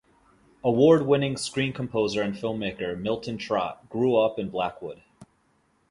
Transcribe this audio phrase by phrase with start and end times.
[0.63, 5.03] Award-winning screen composer and filmmaker Milton Trott grew up in Blackwood.